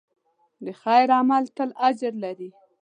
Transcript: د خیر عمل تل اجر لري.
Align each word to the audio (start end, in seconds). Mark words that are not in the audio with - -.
د 0.65 0.67
خیر 0.81 1.07
عمل 1.19 1.43
تل 1.55 1.69
اجر 1.87 2.13
لري. 2.23 2.49